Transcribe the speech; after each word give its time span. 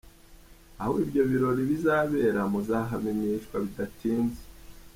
Aho 0.81 0.93
ibyo 1.03 1.21
birori 1.29 1.61
bizabera 1.69 2.41
muzahamenyeshwa 2.51 3.55
bidatinze. 3.63 4.41